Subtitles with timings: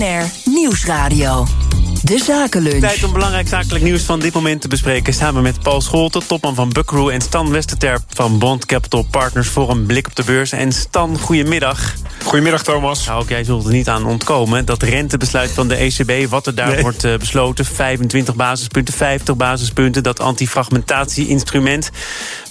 [0.00, 1.46] BNR Nieuwsradio.
[2.02, 2.80] De Zakenlunch.
[2.80, 5.12] Tijd om belangrijk zakelijk nieuws van dit moment te bespreken.
[5.12, 7.08] Samen met Paul Scholten, topman van Buckrew...
[7.08, 9.48] en Stan Westerterp van Bond Capital Partners...
[9.48, 10.52] voor een blik op de beurs.
[10.52, 11.94] En Stan, goedemiddag.
[12.24, 13.06] Goedemiddag, Thomas.
[13.06, 14.64] Nou, ook jij zult er niet aan ontkomen.
[14.64, 17.64] Dat rentebesluit van de ECB, wat er daar wordt uh, besloten...
[17.64, 21.90] 25 basispunten, 50 basispunten, dat antifragmentatie-instrument...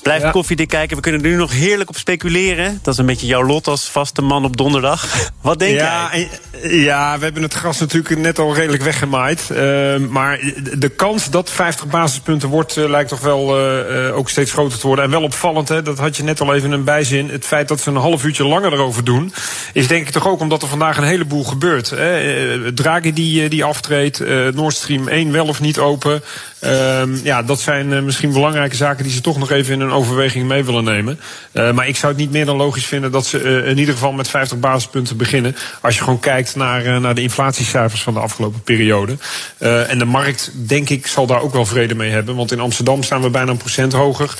[0.02, 0.32] Blijf ja.
[0.32, 0.96] koffiedik kijken.
[0.96, 2.80] We kunnen er nu nog heerlijk op speculeren.
[2.82, 5.08] Dat is een beetje jouw lot als vaste man op donderdag.
[5.42, 6.30] Wat denk ja, jij?
[6.62, 9.50] Ja, we hebben het gras natuurlijk net al redelijk weggemaaid.
[9.52, 9.58] Uh,
[9.98, 10.40] maar
[10.74, 14.88] de kans dat 50 basispunten wordt, uh, lijkt toch wel uh, ook steeds groter te
[14.88, 15.06] worden.
[15.06, 17.30] En wel opvallend, hè, dat had je net al even in een bijzin.
[17.30, 19.34] Het feit dat ze een half uurtje langer erover doen,
[19.74, 21.90] is denk ik toch ook omdat er vandaag een heleboel gebeurt.
[21.90, 22.74] Hè.
[22.74, 24.20] Draghi die, die aftreedt,
[24.56, 26.24] Nord Stream 1 wel of niet open.
[26.60, 30.48] Ehm, ja, dat zijn misschien belangrijke zaken die ze toch nog even in een overweging
[30.48, 31.20] mee willen nemen.
[31.54, 34.28] Maar ik zou het niet meer dan logisch vinden dat ze in ieder geval met
[34.28, 35.56] 50 basispunten beginnen.
[35.82, 39.18] Als je gewoon kijkt naar, naar de inflatiecijfers van de afgelopen periode.
[39.60, 42.36] en de markt, denk ik, zal daar ook wel vrede mee hebben.
[42.36, 44.34] Want in Amsterdam staan we bijna een procent hoger.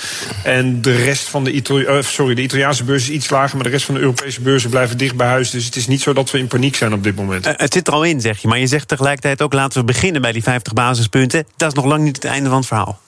[0.44, 3.56] En de rest van de, sorry, de Italiaanse beurs is iets lager.
[3.56, 5.50] Maar de rest van de Europese beurzen blijven dicht bij huis.
[5.50, 7.46] Dus het is niet zo dat we in paniek zijn op dit moment.
[7.46, 8.48] het zit er al in, zeg je.
[8.48, 11.48] Maar je zegt tegelijkertijd ook laten we beginnen bij die 50 basispunten.
[11.58, 13.00] Dat is nog lang niet het einde van het verhaal.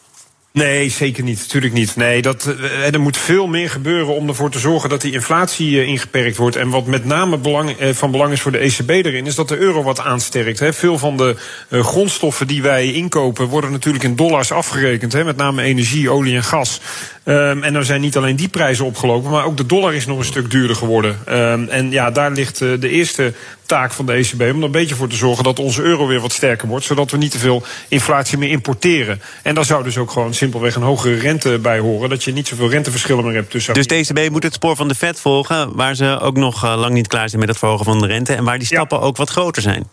[0.54, 1.40] Nee, zeker niet.
[1.40, 1.96] Natuurlijk niet.
[1.96, 2.56] Nee, dat,
[2.92, 6.56] er moet veel meer gebeuren om ervoor te zorgen dat die inflatie ingeperkt wordt.
[6.56, 9.58] En wat met name belang, van belang is voor de ECB erin, is dat de
[9.58, 10.76] euro wat aansterkt.
[10.76, 11.36] Veel van de
[11.70, 15.24] grondstoffen die wij inkopen worden natuurlijk in dollars afgerekend.
[15.24, 16.82] Met name energie, olie en gas.
[17.26, 20.18] Um, en dan zijn niet alleen die prijzen opgelopen, maar ook de dollar is nog
[20.18, 21.18] een stuk duurder geworden.
[21.30, 23.34] Um, en ja, daar ligt de eerste
[23.72, 26.20] taak van de ECB om er een beetje voor te zorgen dat onze euro weer
[26.20, 29.22] wat sterker wordt, zodat we niet te veel inflatie meer importeren.
[29.44, 32.48] En daar zou dus ook gewoon simpelweg een hogere rente bij horen, dat je niet
[32.48, 33.74] zoveel renteverschillen meer hebt tussen.
[33.74, 36.94] Dus de ECB moet het spoor van de Fed volgen, waar ze ook nog lang
[36.94, 39.04] niet klaar zijn met het verhogen van de rente en waar die stappen ja.
[39.04, 39.88] ook wat groter zijn.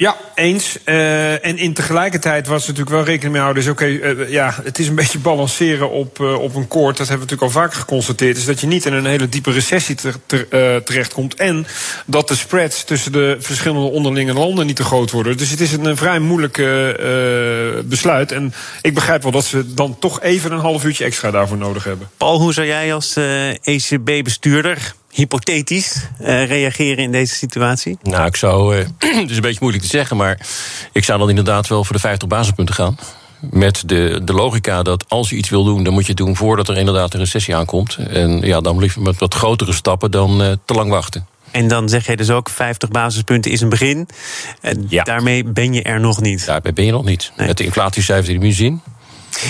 [0.00, 0.78] Ja, eens.
[0.84, 3.62] Uh, en in tegelijkertijd was er natuurlijk wel rekening mee houden.
[3.62, 6.96] Dus oké, uh, ja, het is een beetje balanceren op, uh, op een koord.
[6.96, 8.36] Dat hebben we natuurlijk al vaker geconstateerd.
[8.36, 11.34] Is dat je niet in een hele diepe recessie te, te, terechtkomt.
[11.34, 11.66] En
[12.06, 15.36] dat de spreads tussen de verschillende onderlinge landen niet te groot worden.
[15.36, 16.56] Dus het is een, vrij moeilijk
[17.84, 18.32] besluit.
[18.32, 18.52] En
[18.82, 22.10] ik begrijp wel dat ze dan toch even een half uurtje extra daarvoor nodig hebben.
[22.16, 23.16] Paul, hoe zou jij als
[23.62, 27.98] ECB-bestuurder hypothetisch uh, reageren in deze situatie?
[28.02, 28.76] Nou, ik zou.
[28.76, 28.84] Uh,
[29.20, 30.46] het is een beetje moeilijk te zeggen, maar
[30.92, 32.98] ik zou dan inderdaad wel voor de 50 basispunten gaan.
[33.40, 36.36] Met de, de logica dat als je iets wil doen, dan moet je het doen
[36.36, 37.96] voordat er inderdaad een recessie aankomt.
[38.08, 41.26] En ja, dan liever met wat grotere stappen dan uh, te lang wachten.
[41.50, 44.08] En dan zeg je dus ook 50 basispunten is een begin.
[44.88, 45.02] Ja.
[45.02, 46.46] daarmee ben je er nog niet.
[46.46, 47.32] Daarmee ben je nog niet.
[47.36, 47.46] Nee.
[47.46, 48.80] Met de inflatiecijfers die we zien.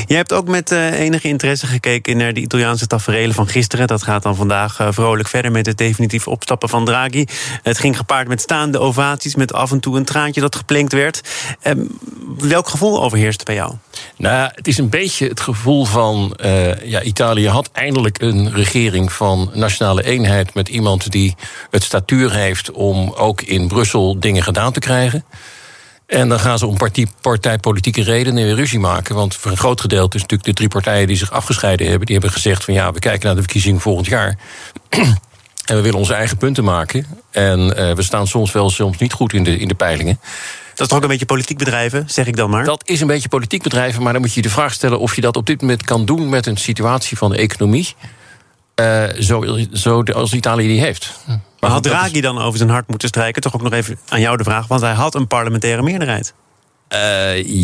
[0.06, 3.86] Je hebt ook met uh, enige interesse gekeken naar de Italiaanse taferelen van gisteren.
[3.86, 7.24] Dat gaat dan vandaag uh, vrolijk verder met het definitief opstappen van Draghi.
[7.62, 11.20] Het ging gepaard met staande ovaties, met af en toe een traantje dat geplinkt werd.
[11.62, 11.98] Um,
[12.38, 13.74] welk gevoel overheerst bij jou?
[14.16, 16.36] Nou, het is een beetje het gevoel van.
[16.44, 20.54] Uh, ja, Italië had eindelijk een regering van nationale eenheid.
[20.54, 21.34] met iemand die
[21.70, 25.24] het statuur heeft om ook in Brussel dingen gedaan te krijgen.
[26.10, 29.15] En dan gaan ze om partij, partijpolitieke redenen weer ruzie maken.
[29.15, 32.06] Want voor een groot gedeelte is natuurlijk de drie partijen die zich afgescheiden hebben...
[32.06, 34.38] die hebben gezegd van ja, we kijken naar de verkiezingen volgend jaar...
[35.65, 37.06] en we willen onze eigen punten maken.
[37.31, 40.19] En uh, we staan soms wel soms niet goed in de, in de peilingen.
[40.71, 42.65] Dat is toch ook een beetje politiek bedrijven, zeg ik dan maar?
[42.65, 44.98] Dat is een beetje politiek bedrijven, maar dan moet je de vraag stellen...
[44.98, 47.94] of je dat op dit moment kan doen met een situatie van de economie...
[48.81, 51.21] Uh, zo, zo als Italië die heeft.
[51.60, 53.43] Maar had Draghi dan over zijn hart moeten strijken?
[53.43, 56.34] Toch ook nog even aan jou de vraag, want hij had een parlementaire meerderheid.
[56.93, 56.98] Uh,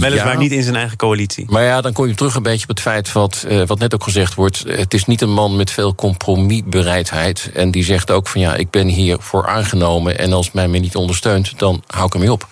[0.01, 0.39] Weliswaar ja.
[0.39, 1.47] niet in zijn eigen coalitie.
[1.49, 3.95] Maar ja, dan kom je terug een beetje op het feit wat, uh, wat net
[3.95, 4.65] ook gezegd wordt.
[4.67, 7.51] Het is niet een man met veel compromisbereidheid.
[7.55, 10.19] En die zegt ook van ja, ik ben hier voor aangenomen.
[10.19, 12.49] En als mij me niet ondersteunt, dan hou ik ermee op.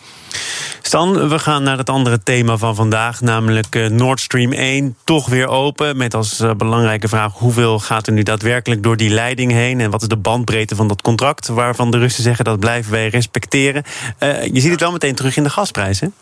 [0.83, 4.97] Stan, we gaan naar het andere thema van vandaag, namelijk uh, Nord Stream 1.
[5.05, 7.33] Toch weer open, met als uh, belangrijke vraag...
[7.33, 9.81] hoeveel gaat er nu daadwerkelijk door die leiding heen...
[9.81, 11.47] en wat is de bandbreedte van dat contract...
[11.47, 13.83] waarvan de Russen zeggen dat blijven wij respecteren.
[14.21, 16.15] Uh, je ziet het wel meteen terug in de gasprijzen.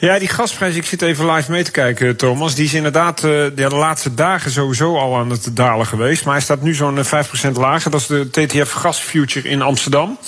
[0.00, 2.54] Ja, die gasprijs, ik zit even live mee te kijken, Thomas.
[2.54, 6.24] Die is inderdaad uh, de laatste dagen sowieso al aan het dalen geweest.
[6.24, 7.90] Maar hij staat nu zo'n 5% lager.
[7.90, 10.18] Dat is de TTF gasfuture in Amsterdam.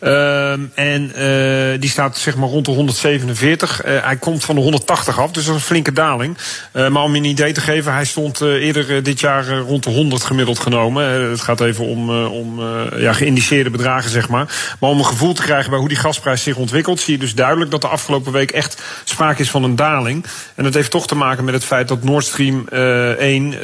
[0.00, 3.84] Uh, en uh, die staat zeg maar rond de 147.
[3.84, 6.36] Uh, hij komt van de 180 af, dus dat is een flinke daling.
[6.72, 10.22] maar om je een idee te geven, hij stond eerder dit jaar rond de 100
[10.24, 11.04] gemiddeld genomen.
[11.30, 12.60] het gaat even om, om
[12.96, 14.76] ja, geïndiceerde bedragen, zeg maar.
[14.80, 17.34] Maar om een gevoel te krijgen bij hoe die gasprijs zich ontwikkelt, zie je dus
[17.34, 20.24] duidelijk dat de afgelopen week echt sprake is van een daling.
[20.54, 23.54] En dat heeft toch te maken met het feit dat Nord Stream 1,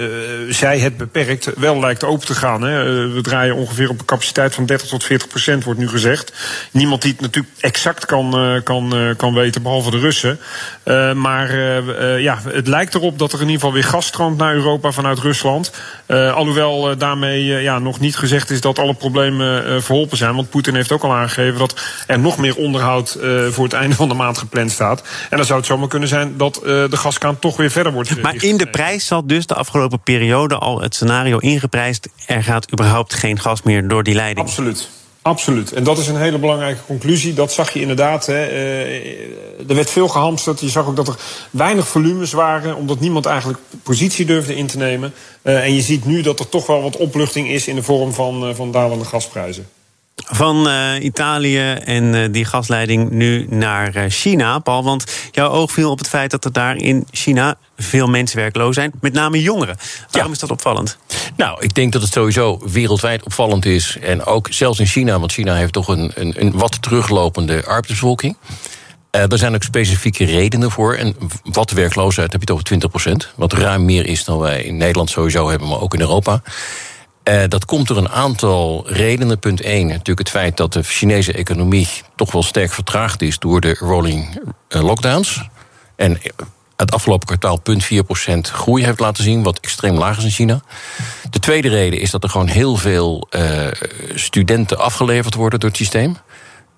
[0.55, 2.63] zij het beperkt, wel lijkt open te gaan.
[2.63, 2.85] Hè.
[3.09, 6.33] we draaien ongeveer op een capaciteit van 30 tot 40 procent, wordt nu gezegd.
[6.71, 10.41] Niemand die het natuurlijk exact kan, kan, kan weten, behalve de Russen.
[11.17, 11.55] maar
[12.21, 15.19] ja, het lijkt erop dat er in ieder geval weer gas stroomt naar Europa vanuit
[15.19, 15.73] Rusland.
[16.07, 20.35] alhoewel daarmee ja, nog niet gezegd is dat alle problemen verholpen zijn.
[20.35, 23.19] Want Poetin heeft ook al aangegeven dat er nog meer onderhoud
[23.51, 25.03] voor het einde van de maand gepland staat.
[25.31, 28.23] En dan zou het zomaar kunnen zijn dat uh, de gaskraan toch weer verder wordt.
[28.23, 32.09] Maar in de prijs zat dus de afgelopen periode al het scenario ingeprijsd.
[32.27, 34.47] Er gaat überhaupt geen gas meer door die leiding.
[34.47, 34.89] Absoluut.
[35.23, 35.73] Absoluut.
[35.73, 37.35] En dat is een hele belangrijke conclusie.
[37.35, 38.27] Dat zag je inderdaad.
[38.27, 38.45] Hè.
[39.69, 40.61] er werd veel gehamsterd.
[40.61, 41.17] Je zag ook dat er
[41.51, 45.13] weinig volumes waren, omdat niemand eigenlijk positie durfde in te nemen.
[45.43, 48.55] en je ziet nu dat er toch wel wat opluchting is in de vorm van,
[48.55, 49.67] van dalende gasprijzen.
[50.15, 54.85] Van uh, Italië en uh, die gasleiding nu naar uh, China, Paul.
[54.85, 58.75] Want jouw oog viel op het feit dat er daar in China veel mensen werkloos
[58.75, 59.77] zijn, met name jongeren.
[60.11, 60.35] Waarom ja.
[60.35, 60.99] is dat opvallend?
[61.37, 63.97] Nou, ik denk dat het sowieso wereldwijd opvallend is.
[64.01, 68.37] En ook zelfs in China, want China heeft toch een, een, een wat teruglopende arbeidsbevolking.
[69.17, 70.95] Uh, er zijn ook specifieke redenen voor.
[70.95, 73.35] En wat werkloosheid heb je het over 20%.
[73.37, 76.43] Wat ruim meer is dan wij in Nederland sowieso hebben, maar ook in Europa.
[77.25, 79.39] Uh, dat komt door een aantal redenen.
[79.39, 83.61] Punt 1, natuurlijk het feit dat de Chinese economie toch wel sterk vertraagd is door
[83.61, 85.49] de rolling uh, lockdowns.
[85.97, 86.21] En
[86.77, 87.89] het afgelopen kwartaal punt 4%
[88.41, 90.61] groei heeft laten zien, wat extreem laag is in China.
[91.31, 93.29] De tweede reden is dat er gewoon heel veel
[94.15, 96.17] studenten afgeleverd worden door het systeem.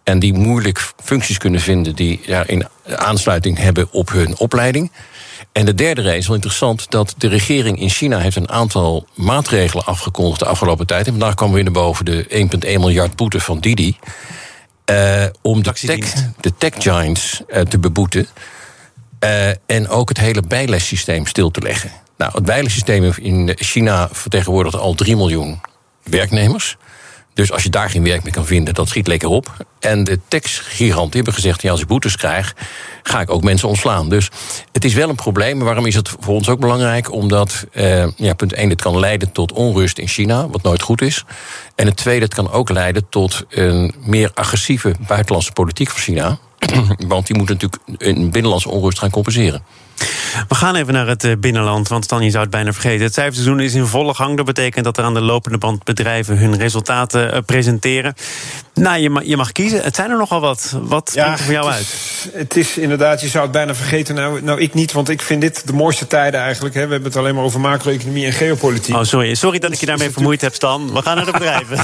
[0.04, 2.66] En die moeilijk functies kunnen vinden die ja, in
[2.96, 4.90] aansluiting hebben op hun opleiding.
[5.52, 9.06] En de derde reden is wel interessant dat de regering in China heeft een aantal
[9.14, 11.06] maatregelen afgekondigd de afgelopen tijd.
[11.06, 13.96] En vandaag we weer naar boven de 1,1 miljard boete van Didi.
[14.90, 18.26] Uh, om de tech, de tech giants uh, te beboeten.
[19.24, 21.90] Uh, en ook het hele bijlessysteem stil te leggen.
[22.16, 25.60] Nou, het bijlessysteem in China vertegenwoordigt al 3 miljoen
[26.02, 26.76] werknemers.
[27.34, 29.66] Dus als je daar geen werk meer kan vinden, dat schiet lekker op.
[29.80, 32.54] En de tech-giganten hebben gezegd: ja, als ik boetes krijg,
[33.02, 34.08] ga ik ook mensen ontslaan.
[34.08, 34.30] Dus
[34.72, 35.56] het is wel een probleem.
[35.56, 37.12] Maar waarom is het voor ons ook belangrijk?
[37.12, 41.02] Omdat, eh, ja, punt 1, het kan leiden tot onrust in China, wat nooit goed
[41.02, 41.24] is.
[41.74, 46.38] En het tweede, het kan ook leiden tot een meer agressieve buitenlandse politiek van China.
[47.08, 49.62] Want die moet natuurlijk een binnenlandse onrust gaan compenseren.
[50.48, 53.04] We gaan even naar het eh, binnenland, want dan je zou het bijna vergeten.
[53.04, 54.36] Het cijferseizoen is in volle gang.
[54.36, 58.14] Dat betekent dat er aan de lopende band bedrijven hun resultaten eh, presenteren.
[58.74, 59.82] Nou, je mag, je mag kiezen.
[59.82, 60.76] Het zijn er nogal wat.
[60.82, 62.30] Wat ja, er voor jou het uit?
[62.32, 64.14] Het is inderdaad, je zou het bijna vergeten.
[64.14, 66.74] Nou, nou, ik niet, want ik vind dit de mooiste tijden eigenlijk.
[66.74, 66.84] Hè.
[66.86, 68.94] We hebben het alleen maar over macro-economie en geopolitiek.
[68.94, 69.34] Oh, sorry.
[69.34, 70.92] Sorry dat ik je daarmee vermoeid heb, Stan.
[70.92, 71.78] We gaan naar de bedrijven.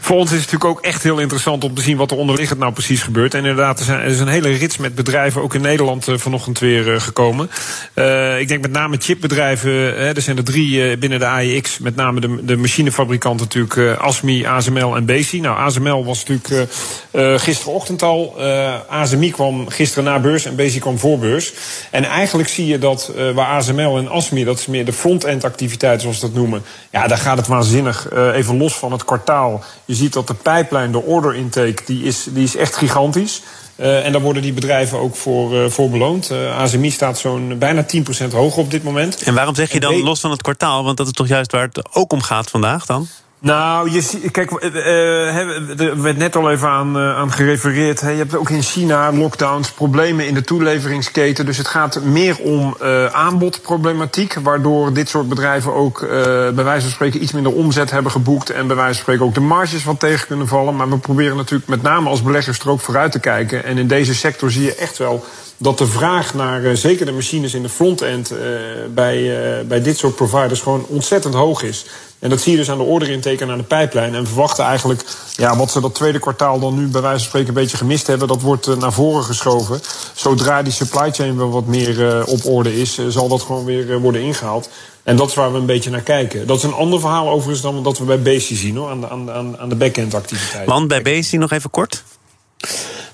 [0.00, 2.58] voor ons is het natuurlijk ook echt heel interessant om te zien wat er onderliggend
[2.58, 3.34] nou precies gebeurt.
[3.34, 6.18] En inderdaad, er, zijn, er is een hele rits met bedrijven, ook in Nederland uh,
[6.18, 7.50] vanochtend weer uh, gekomen.
[7.94, 11.78] Uh, ik denk met name chipbedrijven, hè, er zijn er drie binnen de AEX.
[11.78, 15.40] Met name de, de machinefabrikanten natuurlijk, ASMI, ASML en Besi.
[15.40, 16.70] Nou, ASML was natuurlijk
[17.12, 18.34] uh, gisterochtend al.
[18.38, 21.52] Uh, ASMI kwam gisteren na beurs en Bezi kwam voor beurs.
[21.90, 25.44] En eigenlijk zie je dat uh, waar ASML en ASMI, dat is meer de front-end
[25.44, 26.62] activiteit zoals ze dat noemen.
[26.90, 28.12] Ja, daar gaat het waanzinnig.
[28.34, 29.64] even los van het kwartaal.
[29.84, 33.42] Je ziet dat de pijplijn, de order intake, die is, die is echt gigantisch.
[33.80, 36.30] Uh, en daar worden die bedrijven ook voor, uh, voor beloond.
[36.30, 37.86] Uh, ASMI staat zo'n bijna
[38.28, 39.22] 10% hoger op dit moment.
[39.22, 40.84] En waarom zeg je dan los van het kwartaal?
[40.84, 43.08] Want dat is toch juist waar het ook om gaat vandaag dan?
[43.42, 48.00] Nou, je, kijk, uh, er werd net al even aan, uh, aan gerefereerd.
[48.00, 51.46] Je hebt ook in China lockdowns, problemen in de toeleveringsketen.
[51.46, 52.76] Dus het gaat meer om
[53.12, 54.34] aanbodproblematiek.
[54.34, 56.00] Waardoor dit soort bedrijven ook
[56.54, 58.50] bij wijze van spreken iets minder omzet hebben geboekt.
[58.50, 60.76] En bij wijze van spreken ook de marges wat tegen kunnen vallen.
[60.76, 63.64] Maar we proberen natuurlijk met name als beleggers er ook vooruit te kijken.
[63.64, 65.24] En in deze sector zie je echt wel
[65.62, 68.32] dat de vraag naar zeker de machines in de front-end
[68.94, 71.84] bij, bij dit soort providers gewoon ontzettend hoog is.
[72.20, 74.14] En dat zie je dus aan de orderintake en aan de pijplijn.
[74.14, 75.02] En verwachten eigenlijk,
[75.36, 78.06] ja, wat ze dat tweede kwartaal dan nu bij wijze van spreken een beetje gemist
[78.06, 79.80] hebben, dat wordt uh, naar voren geschoven.
[80.14, 83.64] Zodra die supply chain wel wat meer uh, op orde is, uh, zal dat gewoon
[83.64, 84.68] weer worden ingehaald.
[85.02, 86.46] En dat is waar we een beetje naar kijken.
[86.46, 89.08] Dat is een ander verhaal overigens dan dat we bij Bezi zien, hoor, aan de,
[89.08, 90.72] aan, aan de back-end activiteiten.
[90.72, 92.04] Want bij Bezi nog even kort?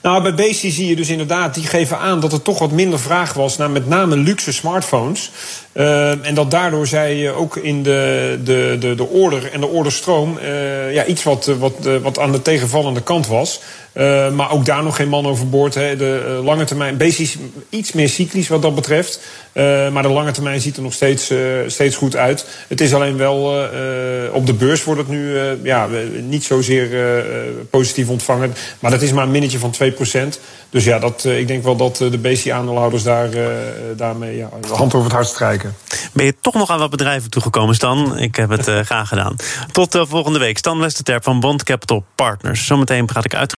[0.07, 2.99] Nou, bij Bezi zie je dus inderdaad, die geven aan dat er toch wat minder
[2.99, 5.31] vraag was naar met name luxe smartphones.
[5.73, 10.39] Uh, en dat daardoor zij ook in de, de, de, de order en de orderstroom
[10.43, 13.61] uh, ja, iets wat, wat, wat aan de tegenvallende kant was.
[13.95, 15.75] Uh, maar ook daar nog geen man overboord.
[15.75, 15.97] Hè.
[15.97, 17.31] De lange termijn, Bezi
[17.71, 19.21] iets meer cyclisch wat dat betreft.
[19.93, 21.33] maar de lange termijn ziet er nog steeds,
[21.67, 22.47] steeds goed uit.
[22.69, 23.69] Het is alleen wel
[24.33, 25.89] op de beurs wordt het nu ja,
[26.29, 26.89] niet zozeer
[27.71, 28.55] positief ontvangen.
[28.81, 29.96] Maar dat is maar een minnetje van 2%.
[30.71, 33.29] Dus ja, dat, ik denk wel dat de BC-aandeelhouders daar,
[33.97, 35.75] daarmee ja, hand over het hart strijken.
[36.13, 38.19] Ben je toch nog aan wat bedrijven toegekomen, Stan?
[38.19, 39.37] Ik heb het graag gedaan.
[39.73, 40.59] Tot volgende week.
[40.59, 42.67] Stan Westerterp van Bond Capital Partners.
[42.67, 43.55] Zometeen praat ik uit